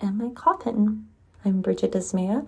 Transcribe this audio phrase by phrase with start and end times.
[0.00, 1.06] and My Coffin.
[1.42, 2.46] I'm Bridget Ismaya,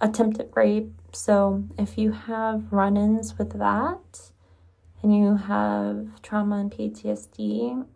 [0.00, 4.30] attempted rape so if you have run-ins with that
[5.02, 7.86] and you have trauma and PTSD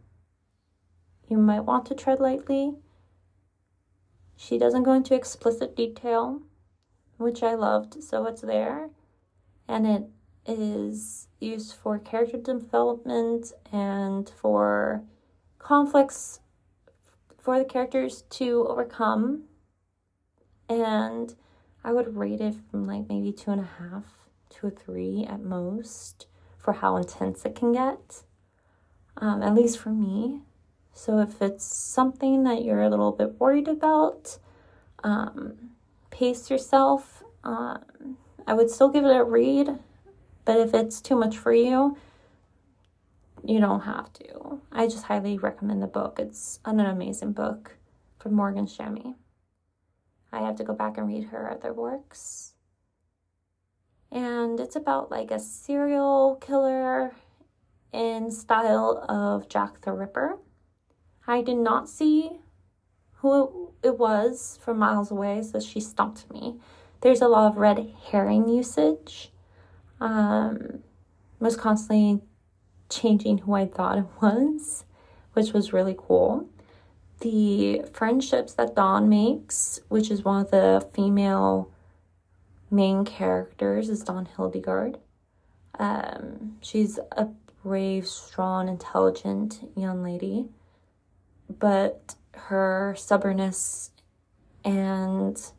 [1.28, 2.74] you might want to tread lightly.
[4.41, 6.42] She doesn't go into explicit detail,
[7.17, 8.91] which I loved, so it's there.
[9.67, 10.05] And it
[10.47, 15.03] is used for character development and for
[15.58, 16.39] conflicts
[17.36, 19.42] for the characters to overcome.
[20.69, 21.34] And
[21.83, 24.05] I would rate it from like maybe two and a half
[24.50, 28.23] to a three at most for how intense it can get.
[29.17, 30.42] Um, at least for me.
[30.98, 34.36] So if it's something that you're a little bit worried about,
[35.05, 35.70] um,
[36.11, 37.23] pace yourself.
[37.45, 39.79] Um, I would still give it a read,
[40.45, 41.97] but if it's too much for you,
[43.45, 44.61] you don't have to.
[44.73, 46.19] I just highly recommend the book.
[46.19, 47.77] It's an amazing book
[48.19, 49.15] from Morgan Shamy.
[50.33, 52.55] I have to go back and read her other works.
[54.11, 57.13] And it's about like a serial killer
[57.92, 60.39] in style of Jack the Ripper.
[61.28, 62.40] I did not see
[63.16, 66.56] who it was from miles away, so she stopped me.
[67.02, 69.30] There's a lot of red herring usage.
[70.00, 70.83] Um,
[71.38, 72.22] was constantly
[72.88, 74.84] changing who I thought it was,
[75.34, 76.48] which was really cool.
[77.20, 81.70] The friendships that Dawn makes, which is one of the female
[82.70, 84.98] main characters, is Dawn Hildegard.
[85.78, 87.28] Um, she's a
[87.62, 90.48] brave, strong, intelligent young lady
[91.48, 93.91] but her stubbornness
[94.64, 95.51] and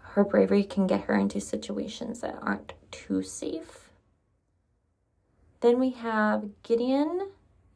[0.00, 3.90] her bravery can get her into situations that aren't too safe.
[5.60, 7.30] Then we have Gideon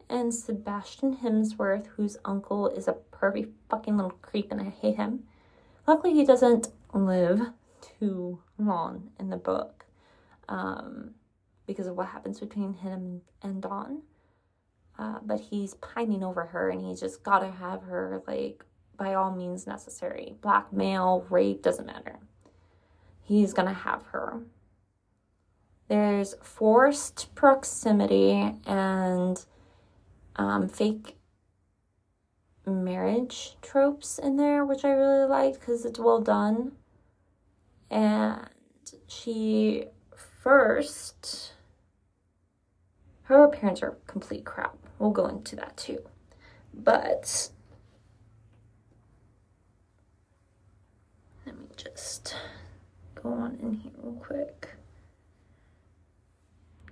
[0.08, 5.24] and Sebastian Hemsworth, whose uncle is a pervy fucking little creep and I hate him.
[5.86, 7.40] Luckily, he doesn't live
[7.98, 9.86] too long in the book
[10.48, 11.12] um,
[11.66, 14.02] because of what happens between him and Dawn.
[15.00, 18.62] Uh, but he's pining over her and he's just got to have her, like,
[18.98, 20.34] by all means necessary.
[20.42, 22.18] Blackmail, rape, doesn't matter.
[23.22, 24.42] He's going to have her.
[25.88, 29.42] There's forced proximity and
[30.36, 31.16] um, fake
[32.66, 36.72] marriage tropes in there, which I really liked because it's well done.
[37.90, 38.46] And
[39.08, 41.54] she first,
[43.22, 44.76] her parents are complete crap.
[45.00, 46.00] We'll go into that too.
[46.74, 47.48] But
[51.46, 52.36] let me just
[53.14, 54.68] go on in here real quick.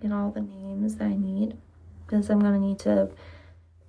[0.00, 1.58] Get all the names that I need
[2.06, 3.10] because I'm going to need to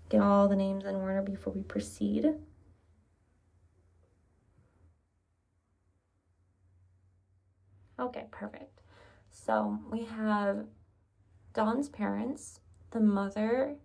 [0.10, 2.27] get all the names in order before we proceed.
[7.98, 8.81] Okay, perfect.
[9.31, 10.65] So we have
[11.54, 12.60] Dawn's parents,
[12.92, 13.77] the mother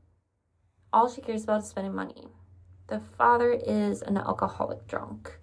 [0.94, 2.29] all she cares about is spending money.
[2.87, 5.38] The father is an alcoholic drunk.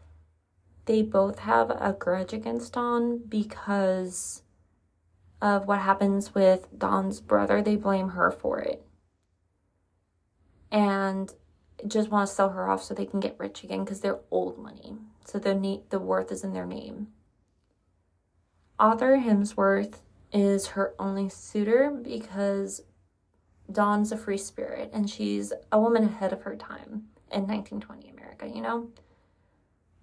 [0.85, 4.43] They both have a grudge against Dawn because
[5.41, 7.61] of what happens with Dawn's brother.
[7.61, 8.85] They blame her for it.
[10.71, 11.33] And
[11.85, 14.57] just want to sell her off so they can get rich again because they're old
[14.57, 14.95] money.
[15.25, 17.07] So the na- the worth is in their name.
[18.79, 19.95] Arthur Hemsworth
[20.31, 22.83] is her only suitor because
[23.73, 28.47] Dawn's a free spirit and she's a woman ahead of her time in 1920 America,
[28.47, 28.89] you know?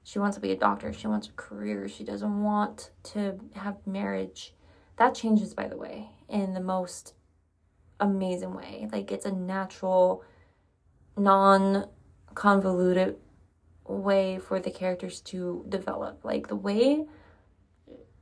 [0.02, 3.76] She wants to be a doctor, she wants a career, she doesn't want to have
[3.86, 4.54] marriage.
[4.96, 7.14] That changes, by the way, in the most
[8.00, 8.88] amazing way.
[8.90, 10.24] Like, it's a natural,
[11.16, 11.88] non
[12.34, 13.16] convoluted
[13.86, 16.24] way for the characters to develop.
[16.24, 17.04] Like, the way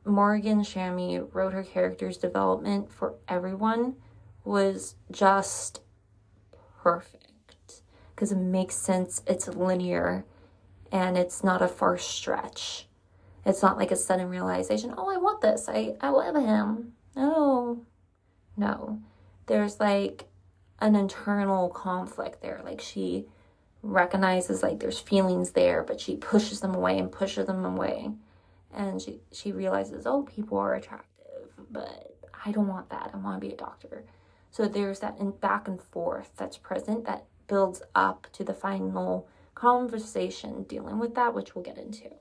[0.05, 3.95] Morgan Shamy wrote her character's development for everyone
[4.47, 5.81] was just
[6.83, 7.83] perfect
[8.15, 10.25] because it makes sense, it's linear,
[10.91, 12.87] and it's not a far stretch.
[13.45, 15.69] It's not like a sudden realization, oh, I want this.
[15.69, 16.93] I, I love him.
[17.15, 17.85] No.
[18.57, 19.01] No.
[19.47, 20.25] There's like
[20.81, 22.61] an internal conflict there.
[22.65, 23.27] Like she
[23.83, 28.11] recognizes like there's feelings there, but she pushes them away and pushes them away.
[28.75, 33.11] And she, she realizes, oh, people are attractive, but I don't want that.
[33.13, 34.05] I want to be a doctor.
[34.57, 39.29] So there's that in back and forth that's present that builds up to the final
[39.55, 42.13] conversation dealing with that, which we'll get into.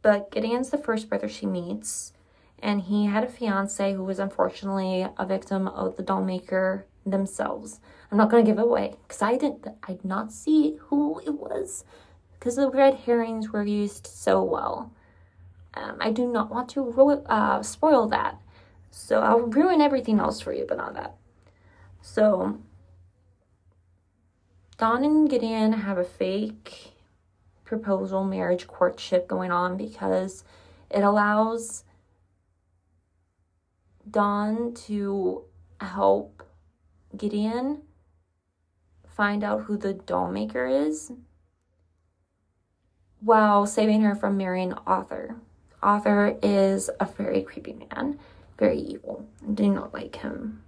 [0.00, 2.14] But Gideon's the first brother she meets,
[2.60, 7.78] and he had a fiance who was unfortunately a victim of the dollmaker themselves.
[8.10, 11.34] I'm not to give it away because I didn't, I did not see who it
[11.34, 11.84] was
[12.38, 14.94] because the red herrings were used so well.
[15.74, 18.40] Um, I do not want to ro- uh, spoil that.
[18.90, 21.16] So I'll ruin everything else for you, but not that.
[22.02, 22.58] So
[24.76, 26.92] Dawn and Gideon have a fake
[27.64, 30.44] proposal marriage courtship going on because
[30.90, 31.84] it allows
[34.10, 35.44] Dawn to
[35.80, 36.42] help
[37.16, 37.82] Gideon
[39.06, 41.10] find out who the doll maker is
[43.20, 45.34] while saving her from marrying Arthur.
[45.82, 48.18] Arthur is a very creepy man,
[48.58, 49.26] very evil.
[49.46, 50.62] I do not like him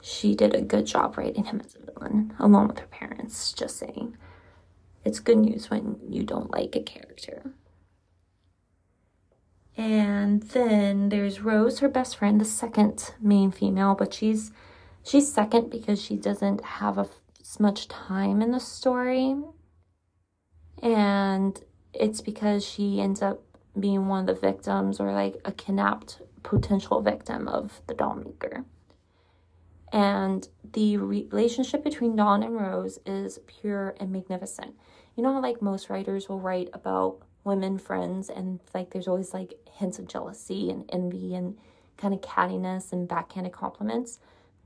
[0.00, 3.52] she did a good job writing him as a villain, along with her parents.
[3.52, 4.16] Just saying.
[5.04, 7.52] It's good news when you don't like a character.
[9.76, 14.50] And then there's Rose, her best friend, the second main female, but she's
[15.04, 17.08] she's second because she doesn't have a,
[17.40, 19.36] as much time in the story.
[20.82, 21.60] And
[21.92, 23.42] it's because she ends up
[23.78, 28.64] being one of the victims or like a kidnapped potential victim of the doll maker.
[29.92, 34.74] And the relationship between Dawn and Rose is pure and magnificent.
[35.16, 39.32] You know how, like, most writers will write about women friends, and like, there's always
[39.32, 41.56] like hints of jealousy and envy and
[41.96, 44.18] kind of cattiness and backhanded compliments.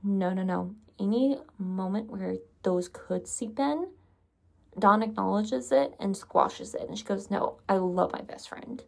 [0.03, 0.75] No, no, no.
[0.99, 3.87] Any moment where those could seep in,
[4.77, 6.87] Dawn acknowledges it and squashes it.
[6.87, 8.83] And she goes, No, I love my best friend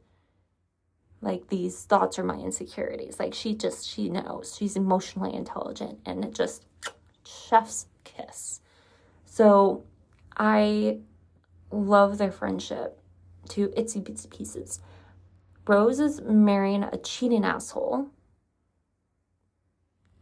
[1.25, 3.19] like these thoughts are my insecurities.
[3.19, 4.55] Like she just she knows.
[4.55, 6.63] She's emotionally intelligent and it just
[7.25, 8.61] chef's kiss.
[9.25, 9.83] So
[10.37, 10.99] i
[11.71, 12.99] love their friendship
[13.49, 14.79] to itsy bitsy pieces.
[15.67, 18.09] Rose is marrying a cheating asshole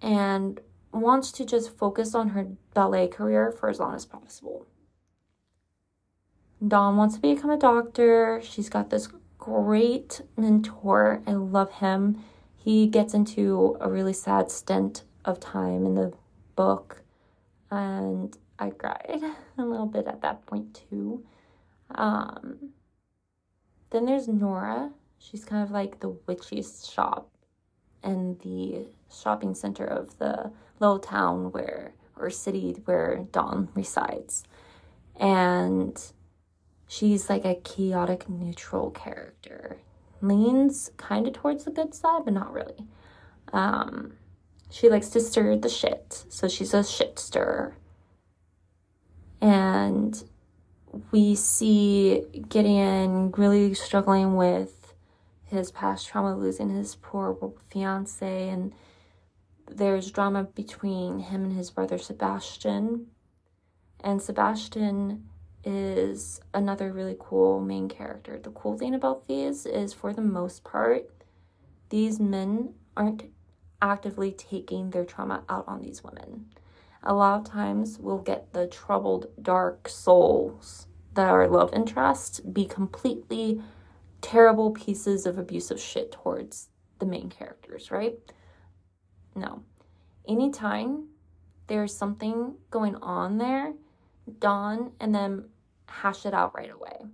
[0.02, 0.62] and
[0.94, 4.66] wants to just focus on her ballet career for as long as possible.
[6.66, 8.40] Dawn wants to become a doctor.
[8.42, 9.10] She's got this
[9.44, 11.22] great mentor.
[11.28, 12.24] I love him.
[12.56, 16.14] He gets into a really sad stint of time in the
[16.56, 17.02] book,
[17.70, 19.20] and I cried
[19.58, 21.26] a little bit at that point too.
[21.94, 22.70] Um,
[23.90, 24.92] then there's Nora.
[25.18, 27.30] She's kind of like the witchy shop
[28.02, 34.46] in the shopping center of the little town where or city where Dawn resides.
[35.18, 36.02] And
[36.94, 39.78] she's like a chaotic neutral character.
[40.22, 42.86] Leans kind of towards the good side but not really.
[43.52, 44.14] Um
[44.70, 46.26] she likes to stir the shit.
[46.30, 47.76] So she's a shit stirrer.
[49.42, 50.24] And
[51.12, 54.94] we see gideon really struggling with
[55.46, 58.74] his past trauma losing his poor fiance and
[59.68, 63.08] there's drama between him and his brother sebastian.
[64.04, 65.30] And sebastian
[65.64, 68.40] is another really cool main character.
[68.40, 71.10] The cool thing about these is, for the most part,
[71.90, 73.24] these men aren't
[73.82, 76.46] actively taking their trauma out on these women.
[77.04, 82.66] A lot of times, we'll get the troubled, dark souls that are love interest be
[82.66, 83.62] completely
[84.22, 88.16] terrible pieces of abusive shit towards the main characters, right?
[89.36, 89.64] No.
[90.28, 91.10] Anytime
[91.68, 93.74] there's something going on there,
[94.40, 95.50] Dawn and them
[96.02, 97.06] hash it out right away.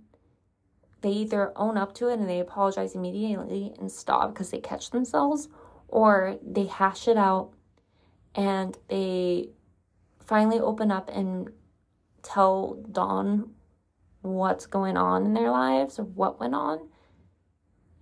[1.02, 4.90] They either own up to it and they apologize immediately and stop because they catch
[4.90, 5.48] themselves,
[5.88, 7.52] or they hash it out
[8.34, 9.50] and they
[10.24, 11.50] finally open up and
[12.22, 13.50] tell Dawn
[14.22, 16.88] what's going on in their lives or what went on.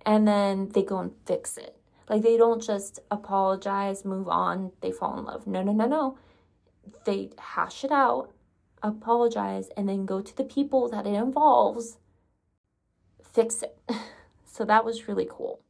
[0.05, 1.77] And then they go and fix it.
[2.09, 5.47] Like they don't just apologize, move on, they fall in love.
[5.47, 6.17] No, no, no, no.
[7.05, 8.33] They hash it out,
[8.81, 11.97] apologize, and then go to the people that it involves,
[13.33, 13.77] fix it.
[14.45, 15.61] so that was really cool.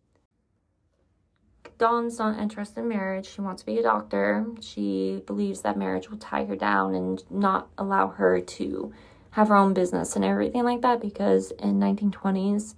[1.77, 3.25] Dawn's not interested in marriage.
[3.25, 4.45] She wants to be a doctor.
[4.59, 8.93] She believes that marriage will tie her down and not allow her to
[9.31, 12.75] have her own business and everything like that because in 1920s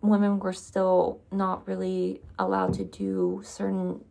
[0.00, 4.04] women were still not really allowed to do certain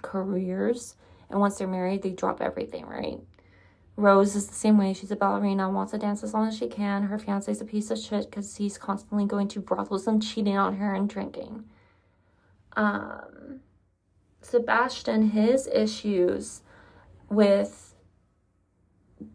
[0.00, 0.96] careers
[1.30, 3.20] and once they're married they drop everything right
[4.02, 4.92] rose is the same way.
[4.92, 7.04] She's a ballerina wants to dance as long as she can.
[7.04, 10.76] Her fiance's a piece of shit because he's constantly going to brothels and cheating on
[10.76, 11.64] her and drinking.
[12.76, 13.60] Um
[14.40, 16.62] sebastian his issues
[17.30, 17.94] with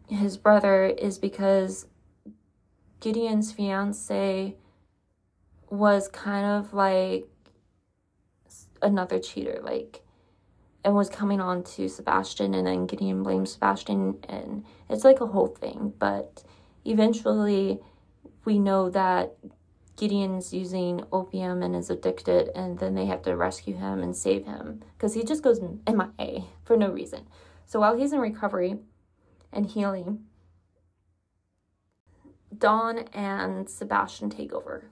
[0.08, 1.86] his brother is because
[3.00, 4.54] gideon's fiance
[5.70, 7.26] was kind of like
[8.82, 10.02] another cheater, like,
[10.88, 15.26] and was coming on to Sebastian, and then Gideon blames Sebastian, and it's like a
[15.26, 15.92] whole thing.
[15.98, 16.42] But
[16.86, 17.80] eventually,
[18.46, 19.34] we know that
[19.98, 24.46] Gideon's using opium and is addicted, and then they have to rescue him and save
[24.46, 27.26] him because he just goes MIA for no reason.
[27.66, 28.78] So while he's in recovery
[29.52, 30.24] and healing,
[32.56, 34.84] Dawn and Sebastian take over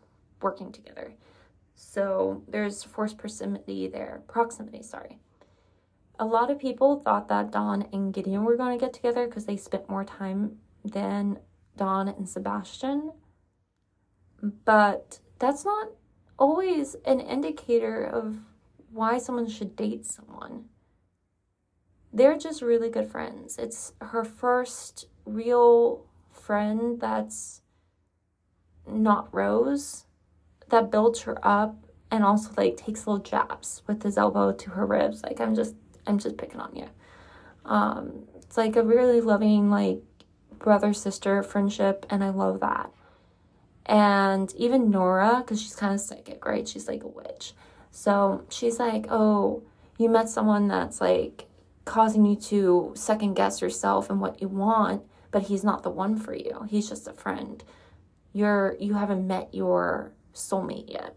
[0.43, 1.15] working together.
[1.75, 5.21] So there's forced proximity there, proximity, sorry.
[6.19, 9.45] A lot of people thought that Dawn and Gideon were going to get together because
[9.45, 11.39] they spent more time than
[11.77, 13.13] Dawn and Sebastian.
[14.65, 15.89] But that's not
[16.39, 18.39] always an indicator of
[18.91, 20.67] why someone should date someone.
[22.13, 23.59] They're just really good friends.
[23.59, 27.61] It's her first real friend that's
[28.87, 30.05] not Rose
[30.69, 31.77] that builds her up
[32.11, 35.23] and also like takes little jabs with his elbow to her ribs.
[35.23, 35.75] Like I'm just
[36.07, 36.89] I'm just picking on you.
[37.65, 40.03] Um, it's like a really loving like
[40.59, 42.91] brother sister friendship, and I love that.
[43.87, 46.67] And even Nora, because she's kind of psychic, right?
[46.67, 47.55] She's like a witch.
[47.91, 49.63] So she's like, oh,
[49.99, 51.47] you met someone that's like
[51.85, 56.17] causing you to second guess yourself and what you want, but he's not the one
[56.17, 56.67] for you.
[56.69, 57.63] He's just a friend.
[58.33, 61.17] You're you haven't met your soulmate yet.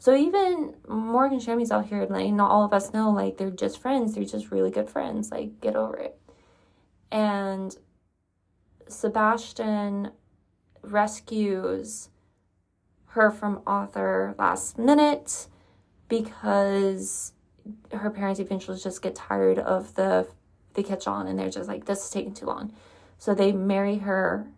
[0.00, 3.78] So even Morgan Shamy's out here, like not all of us know, like they're just
[3.78, 4.14] friends.
[4.14, 5.30] They're just really good friends.
[5.30, 6.18] Like get over it.
[7.12, 7.76] And
[8.88, 10.12] Sebastian
[10.82, 12.08] rescues
[13.08, 15.48] her from Arthur last minute
[16.08, 17.34] because
[17.92, 20.26] her parents eventually just get tired of the
[20.72, 22.72] the catch on and they're just like this is taking too long.
[23.18, 24.50] So they marry her.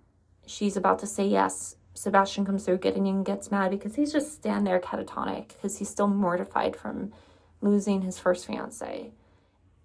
[0.47, 4.67] She's about to say yes Sebastian comes through, Gideon gets mad because he's just stand
[4.67, 7.13] there catatonic because he's still mortified from
[7.61, 9.13] losing his first fiance.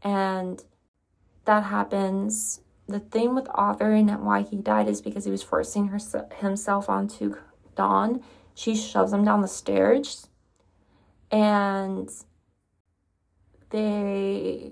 [0.02, 0.64] And
[1.46, 2.62] that happens.
[2.88, 6.00] The thing with Arthur and why he died is because he was forcing her,
[6.40, 7.36] himself onto
[7.76, 8.24] Dawn.
[8.56, 10.30] She shoves him down the stairs
[11.32, 12.10] and
[13.70, 14.72] they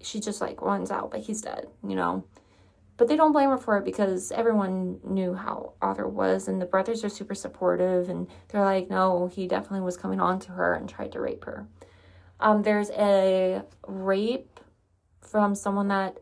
[0.00, 2.24] she just like runs out, but he's dead, you know.
[2.96, 6.66] But they don't blame her for it because everyone knew how Arthur was, and the
[6.66, 10.74] brothers are super supportive, and they're like, no, he definitely was coming on to her
[10.74, 11.66] and tried to rape her.
[12.38, 14.60] Um, there's a rape
[15.20, 16.18] from someone that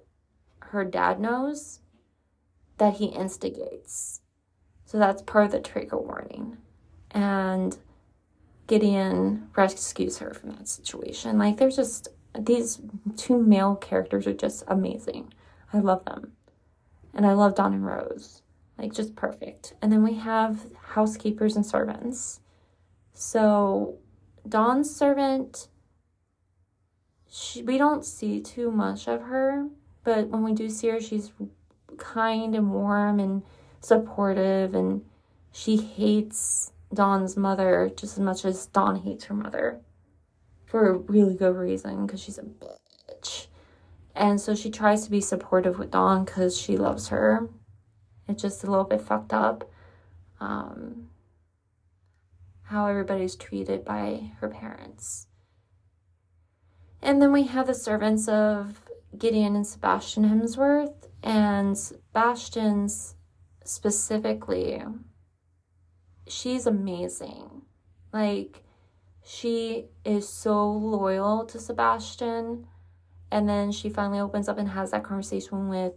[0.60, 1.80] her dad knows
[2.78, 4.20] that he instigates.
[4.84, 6.56] So that's part of the trigger warning.
[7.10, 7.76] And
[8.66, 11.38] Gideon rescues her from that situation.
[11.38, 12.08] Like, there's just
[12.38, 12.80] these
[13.16, 15.32] two male characters are just amazing.
[15.72, 16.32] I love them.
[17.14, 18.42] And I love Dawn and Rose.
[18.78, 19.74] Like, just perfect.
[19.82, 22.40] And then we have housekeepers and servants.
[23.12, 23.98] So,
[24.48, 25.68] Dawn's servant,
[27.28, 29.68] she, we don't see too much of her,
[30.02, 31.30] but when we do see her, she's
[31.98, 33.42] kind and warm and
[33.80, 35.02] supportive, and
[35.52, 39.80] she hates Dawn's mother just as much as Dawn hates her mother
[40.64, 42.89] for a really good reason because she's a bitch.
[44.20, 47.48] And so she tries to be supportive with Dawn because she loves her.
[48.28, 49.70] It's just a little bit fucked up
[50.40, 51.08] um,
[52.64, 55.26] how everybody's treated by her parents.
[57.00, 58.82] And then we have the servants of
[59.16, 61.08] Gideon and Sebastian Hemsworth.
[61.22, 63.14] And Sebastian's
[63.64, 64.82] specifically,
[66.28, 67.62] she's amazing.
[68.12, 68.64] Like,
[69.24, 72.66] she is so loyal to Sebastian
[73.30, 75.92] and then she finally opens up and has that conversation with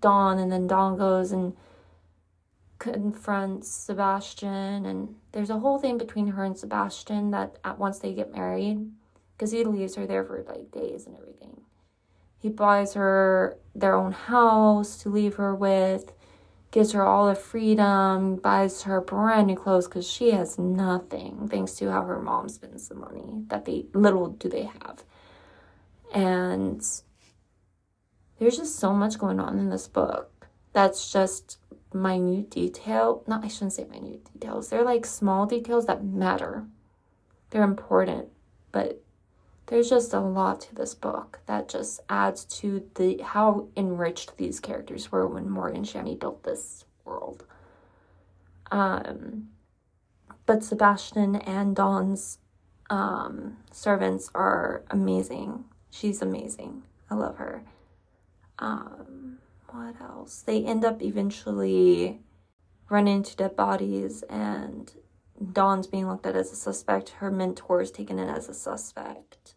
[0.00, 1.56] Dawn, and then Dawn goes and
[2.78, 8.12] confronts Sebastian, and there's a whole thing between her and Sebastian that at once they
[8.12, 8.90] get married,
[9.36, 11.62] because he leaves her there for like days and everything.
[12.40, 16.12] He buys her their own house to leave her with,
[16.70, 21.74] gives her all the freedom, buys her brand new clothes because she has nothing, thanks
[21.74, 25.02] to how her mom spends the money that they little do they have.
[26.12, 26.82] And
[28.38, 31.58] there's just so much going on in this book that's just
[31.92, 33.22] minute detail.
[33.26, 34.68] Not, I shouldn't say minute details.
[34.68, 36.66] They're like small details that matter.
[37.50, 38.28] They're important,
[38.72, 39.02] but
[39.66, 44.60] there's just a lot to this book that just adds to the how enriched these
[44.60, 47.44] characters were when Morgan Shamy built this world.
[48.70, 49.48] Um,
[50.46, 52.38] but Sebastian and Dawn's
[52.88, 55.64] um, servants are amazing.
[55.90, 56.82] She's amazing.
[57.10, 57.64] I love her.
[58.58, 60.42] Um, what else?
[60.42, 62.20] They end up eventually
[62.88, 64.92] running into dead bodies, and
[65.52, 67.10] Dawn's being looked at as a suspect.
[67.10, 69.54] Her mentor is taken in as a suspect.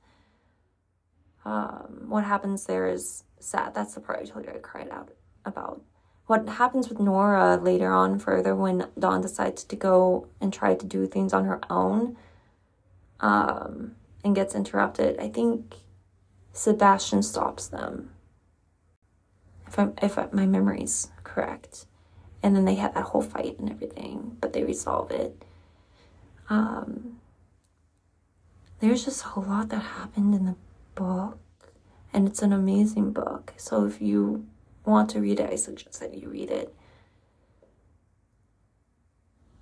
[1.43, 3.73] Um, what happens there is sad.
[3.73, 5.09] That's the part I told you I cried out
[5.45, 5.81] about.
[6.27, 10.85] What happens with Nora later on, further, when Dawn decides to go and try to
[10.85, 12.15] do things on her own
[13.19, 15.75] um, and gets interrupted, I think
[16.53, 18.11] Sebastian stops them
[19.67, 21.85] if I'm, if my memory's correct.
[22.43, 25.43] And then they had that whole fight and everything, but they resolve it.
[26.49, 27.19] Um,
[28.79, 30.55] there's just a lot that happened in the
[30.95, 31.37] book,
[32.11, 33.53] and it's an amazing book.
[33.57, 34.47] So if you
[34.83, 36.73] want to read it, I suggest that you read it.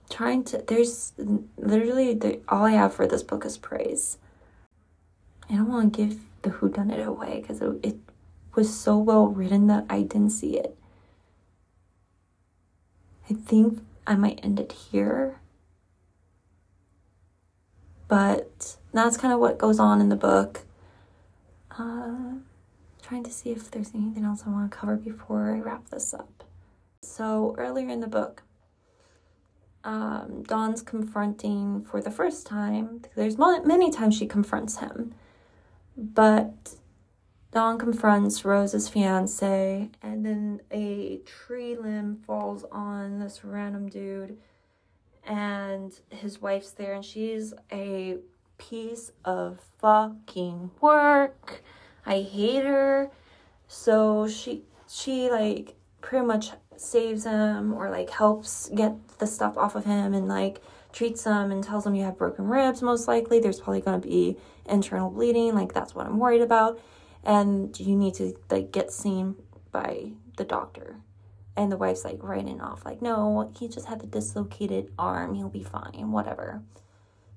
[0.09, 1.13] Trying to, there's
[1.57, 4.17] literally the, all I have for this book is praise.
[5.49, 7.97] I don't want to give the Who Done It away because it, it
[8.55, 10.77] was so well written that I didn't see it.
[13.29, 15.39] I think I might end it here.
[18.07, 20.61] But that's kind of what goes on in the book.
[21.77, 22.39] Uh,
[23.03, 26.13] trying to see if there's anything else I want to cover before I wrap this
[26.13, 26.43] up.
[27.01, 28.43] So, earlier in the book,
[29.83, 33.03] um, Dawn's confronting for the first time.
[33.15, 35.13] There's many times she confronts him,
[35.99, 36.75] but
[37.51, 44.37] Dawn confronts Rose's fiance, and then a tree limb falls on this random dude,
[45.25, 48.17] and his wife's there, and she's a
[48.57, 51.63] piece of fucking work.
[52.05, 53.09] I hate her.
[53.67, 59.75] So she she like pretty much saves him or like helps get the stuff off
[59.75, 63.39] of him and like treats him and tells him you have broken ribs most likely.
[63.39, 64.37] There's probably gonna be
[64.69, 66.79] internal bleeding, like that's what I'm worried about.
[67.23, 69.35] And you need to like get seen
[69.71, 70.97] by the doctor.
[71.55, 75.35] And the wife's like writing off like no he just had the dislocated arm.
[75.35, 76.61] He'll be fine whatever.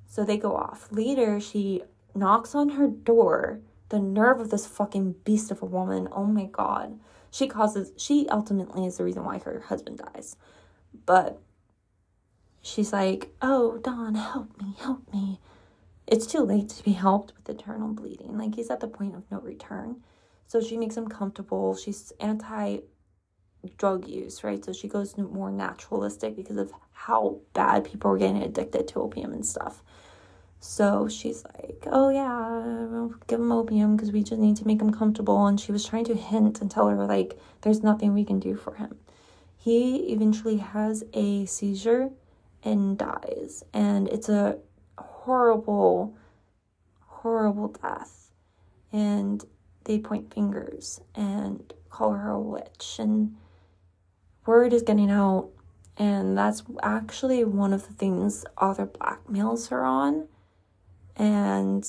[0.06, 0.88] So they go off.
[0.90, 1.82] Later she
[2.14, 6.08] knocks on her door the nerve of this fucking beast of a woman.
[6.12, 6.98] Oh my god.
[7.30, 10.36] She causes she ultimately is the reason why her husband dies.
[11.04, 11.40] But
[12.60, 15.40] she's like oh Dawn, help me help me
[16.12, 18.36] it's too late to be helped with internal bleeding.
[18.36, 20.02] Like he's at the point of no return.
[20.46, 21.74] So she makes him comfortable.
[21.74, 22.80] She's anti
[23.78, 24.62] drug use, right?
[24.62, 29.32] So she goes more naturalistic because of how bad people are getting addicted to opium
[29.32, 29.82] and stuff.
[30.60, 34.92] So she's like, "Oh yeah, give him opium because we just need to make him
[34.92, 38.38] comfortable." And she was trying to hint and tell her like, "There's nothing we can
[38.38, 38.98] do for him."
[39.56, 42.10] He eventually has a seizure
[42.62, 44.58] and dies, and it's a
[45.22, 46.16] horrible,
[47.06, 48.30] horrible death.
[48.92, 49.44] And
[49.84, 52.96] they point fingers and call her a witch.
[52.98, 53.36] And
[54.46, 55.48] word is getting out.
[55.96, 60.26] And that's actually one of the things Arthur blackmails her on.
[61.16, 61.88] And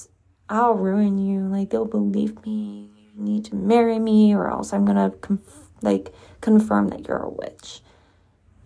[0.49, 1.41] I'll ruin you.
[1.41, 2.89] Like, they'll believe me.
[3.15, 7.29] You need to marry me, or else I'm gonna, conf- like, confirm that you're a
[7.29, 7.81] witch.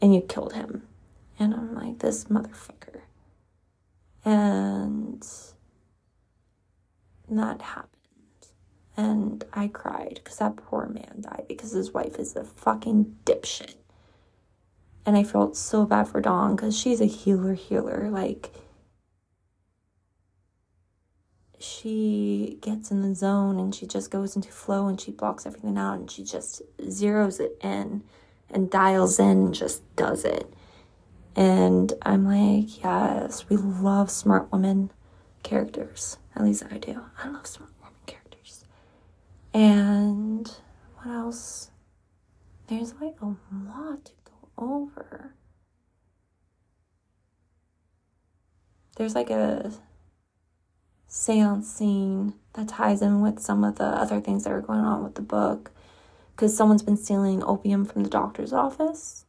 [0.01, 0.84] And you killed him.
[1.39, 2.76] And I'm like, this motherfucker.
[4.25, 5.25] And
[7.30, 7.91] that happened.
[8.95, 13.75] And I cried because that poor man died because his wife is a fucking dipshit.
[15.06, 18.10] And I felt so bad for Dawn because she's a healer, healer.
[18.10, 18.51] Like,
[21.60, 25.77] she gets in the zone and she just goes into flow and she blocks everything
[25.77, 28.03] out and she just zeroes it in
[28.49, 30.53] and dials in and just does it.
[31.38, 34.91] And I'm like, yes, we love smart women
[35.43, 36.17] characters.
[36.36, 37.02] At least I do.
[37.23, 38.65] I love smart women characters.
[39.54, 40.52] And
[40.97, 41.71] what else?
[42.67, 45.34] there's like a lot to go over.
[48.97, 49.71] There's like a
[51.08, 55.04] seance scene that ties in with some of the other things that are going on
[55.04, 55.71] with the book
[56.36, 59.26] because someone's been stealing opium from the doctor's office.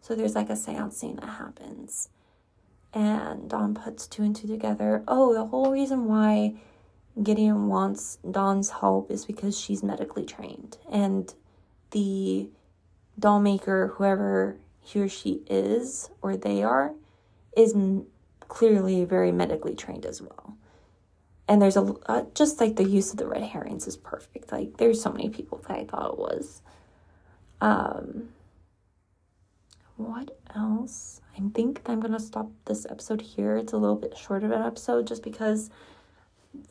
[0.00, 2.08] So there's like a seance scene that happens.
[2.92, 5.04] And Dawn puts two and two together.
[5.06, 6.54] Oh, the whole reason why
[7.22, 10.78] Gideon wants Dawn's help is because she's medically trained.
[10.90, 11.32] And
[11.92, 12.48] the
[13.18, 16.94] doll maker, whoever he or she is, or they are,
[17.56, 17.74] is
[18.48, 20.56] clearly very medically trained as well
[21.50, 24.76] and there's a uh, just like the use of the red herrings is perfect like
[24.76, 26.62] there's so many people that i thought it was
[27.60, 28.28] um
[30.00, 34.44] what else i think i'm gonna stop this episode here it's a little bit short
[34.44, 35.70] of an episode just because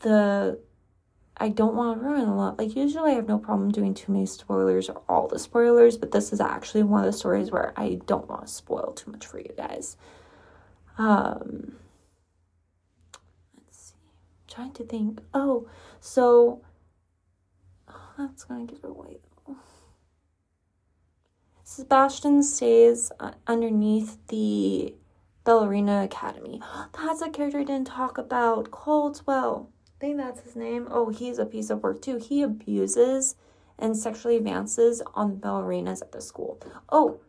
[0.02, 0.60] the
[1.38, 4.12] i don't want to ruin a lot like usually i have no problem doing too
[4.12, 7.74] many spoilers or all the spoilers but this is actually one of the stories where
[7.78, 9.96] i don't want to spoil too much for you guys
[10.98, 11.76] um
[13.56, 13.96] let's see.
[13.96, 15.22] I'm trying to think.
[15.34, 15.68] Oh,
[16.00, 16.62] so
[17.88, 19.18] oh, that's gonna give it away.
[21.72, 24.96] Sebastian stays uh, underneath the
[25.44, 26.60] Ballerina Academy.
[27.00, 28.72] That's a character I didn't talk about.
[28.72, 29.70] Coldwell.
[29.86, 30.88] I think that's his name.
[30.90, 32.18] Oh, he's a piece of work too.
[32.18, 33.36] He abuses
[33.78, 36.60] and sexually advances on ballerinas at the school.
[36.90, 37.20] Oh,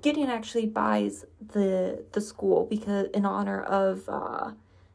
[0.00, 4.52] Gideon actually buys the the school because in honor of uh,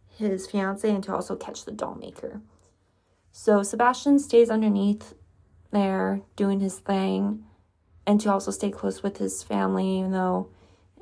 [0.09, 2.41] his fiance and to also catch the doll maker.
[3.31, 5.13] So Sebastian stays underneath
[5.71, 7.45] there doing his thing
[8.07, 10.47] and to also stay close with his family, even though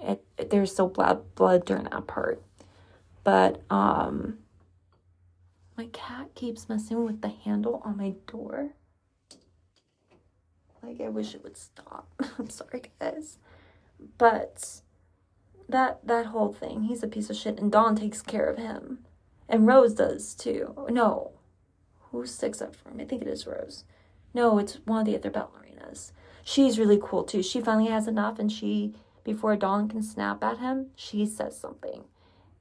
[0.02, 2.42] it, there's still blood, blood during that part.
[3.24, 4.40] But um,
[5.78, 8.72] my cat keeps messing with the handle on my door.
[10.82, 12.08] Like, I wish it would stop.
[12.40, 13.38] I'm sorry, guys.
[14.18, 14.82] But
[15.70, 16.84] that that whole thing.
[16.84, 19.00] He's a piece of shit, and Dawn takes care of him,
[19.50, 20.76] and Rose does too.
[20.90, 21.32] No,
[22.12, 23.00] who sticks up for him?
[23.00, 23.84] I think it is Rose.
[24.34, 26.12] No, it's one of the other ballerinas.
[26.46, 27.44] She's really cool too.
[27.44, 28.94] She finally has enough, and she
[29.26, 32.06] before Dawn can snap at him, she says something,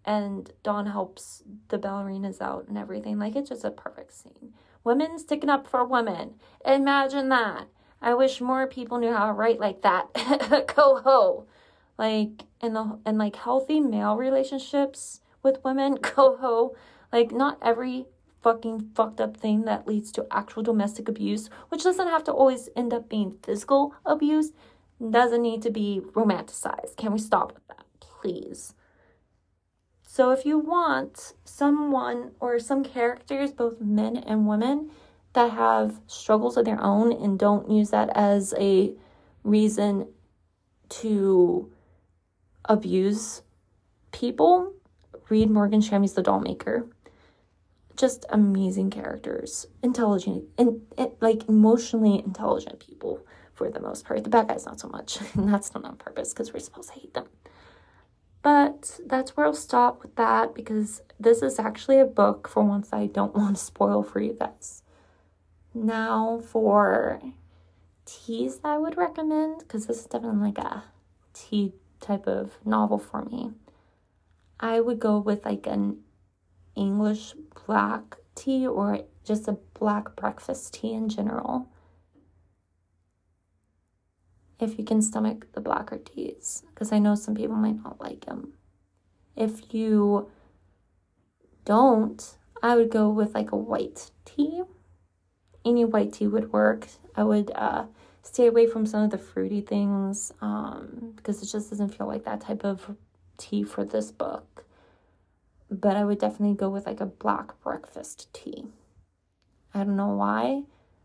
[0.04, 3.20] and Dawn helps the ballerinas out and everything.
[3.20, 4.54] Like it's just a perfect scene.
[4.82, 6.34] Women sticking up for women.
[6.66, 7.68] Imagine that.
[8.02, 10.12] I wish more people knew how to write like that.
[10.66, 11.46] Coho
[11.98, 16.74] like in the in like healthy male relationships with women coho
[17.12, 18.06] like not every
[18.44, 22.68] fucking fucked up thing that leads to actual domestic abuse which doesn't have to always
[22.76, 24.52] end up being physical abuse
[25.10, 28.74] doesn't need to be romanticized can we stop with that please
[30.06, 34.90] so if you want someone or some characters both men and women
[35.32, 38.94] that have struggles of their own and don't use that as a
[39.42, 40.06] reason
[40.88, 41.70] to
[42.64, 43.42] abuse
[44.12, 44.72] people,
[45.28, 46.86] read Morgan Shamy's The Doll Maker.
[47.96, 54.24] Just amazing characters, intelligent, and, and like emotionally intelligent people for the most part.
[54.24, 55.18] The bad guys, not so much.
[55.34, 57.26] and that's not on purpose because we're supposed to hate them.
[58.42, 62.90] But that's where I'll stop with that because this is actually a book for once
[62.92, 64.82] I don't want to spoil for you guys.
[65.72, 67.20] Now for
[68.04, 70.84] teas that I would recommend because this is definitely like a
[71.32, 73.52] tea type of novel for me.
[74.60, 76.03] I would go with like an
[76.76, 77.34] English
[77.66, 81.68] black tea or just a black breakfast tea in general.
[84.60, 88.26] If you can stomach the blacker teas, because I know some people might not like
[88.26, 88.52] them.
[89.36, 90.30] If you
[91.64, 94.62] don't, I would go with like a white tea.
[95.64, 96.86] Any white tea would work.
[97.16, 97.86] I would uh,
[98.22, 102.24] stay away from some of the fruity things um, because it just doesn't feel like
[102.24, 102.96] that type of
[103.36, 104.64] tea for this book.
[105.70, 108.66] But I would definitely go with like a black breakfast tea.
[109.72, 110.64] I don't know why,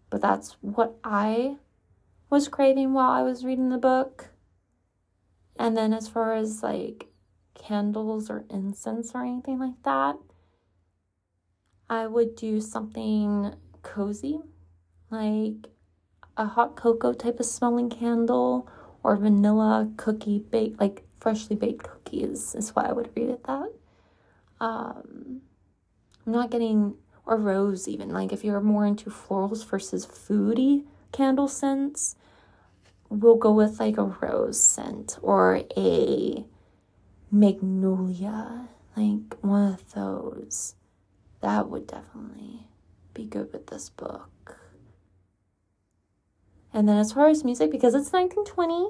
[0.10, 1.58] but that's what I
[2.30, 4.30] was craving while I was reading the book.
[5.58, 7.08] And then as far as like
[7.56, 10.18] candles or incense or anything like that,
[11.90, 14.40] I would do something cozy,
[15.10, 15.70] like
[16.38, 18.70] a hot cocoa type of smelling candle
[19.04, 23.74] or vanilla cookie baked, like freshly baked cookies is why I would read it that.
[24.62, 25.42] Um,
[26.26, 26.96] I'm not getting,
[27.26, 32.16] or rose even, like if you're more into florals versus foody candle scents,
[33.10, 36.46] we'll go with like a rose scent or a
[37.32, 40.76] magnolia, like one of those.
[41.42, 42.68] That would definitely
[43.14, 44.60] be good with this book.
[46.74, 48.90] And then as far as music, because it's 1920,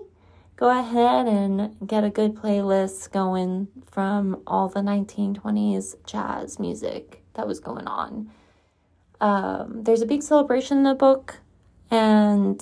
[0.59, 7.47] go ahead and get a good playlist going from all the 1920s jazz music that
[7.47, 8.29] was going on.
[9.21, 11.37] Um, there's a big celebration in the book,
[11.89, 12.61] and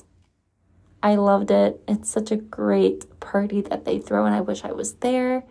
[1.02, 1.82] I loved it.
[1.88, 5.44] It's such a great party that they throw, and I wish I was there.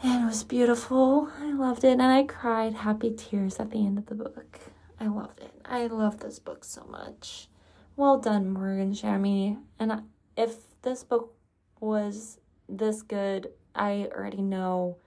[0.00, 1.28] And it was beautiful.
[1.40, 4.60] I loved it, and I cried happy tears at the end of the book.
[5.00, 5.54] I loved it.
[5.64, 7.48] I love this book so much.
[7.96, 9.58] Well done, Morgan Shermy.
[9.80, 10.02] And
[10.36, 11.34] if this book
[11.80, 12.38] was
[12.68, 14.98] this good, I already know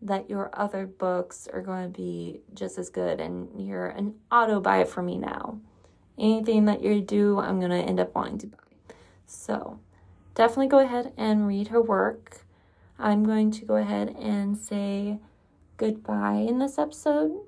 [0.00, 4.60] that your other books are going to be just as good, and you're an auto
[4.60, 5.58] buy for me now.
[6.18, 8.58] Anything that you do, I'm going to end up wanting to buy.
[9.26, 9.78] So
[10.34, 12.44] definitely go ahead and read her work.
[12.98, 15.18] I'm going to go ahead and say
[15.76, 17.40] goodbye in this episode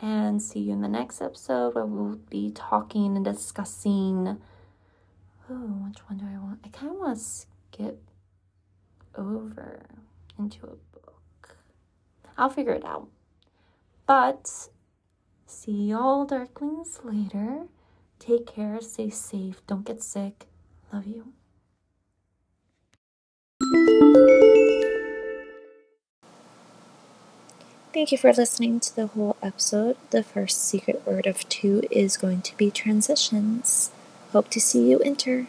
[0.00, 4.38] and see you in the next episode where we'll be talking and discussing.
[5.50, 5.54] Oh,
[5.86, 6.60] which one do I want?
[6.62, 8.02] I kind of want to skip
[9.16, 9.86] over
[10.38, 11.56] into a book.
[12.36, 13.08] I'll figure it out.
[14.06, 14.68] But
[15.46, 17.66] see y'all, darklings, later.
[18.18, 20.46] Take care, stay safe, don't get sick.
[20.92, 21.32] Love you.
[27.94, 29.96] Thank you for listening to the whole episode.
[30.10, 33.90] The first secret word of two is going to be transitions.
[34.32, 35.46] Hope to see you enter.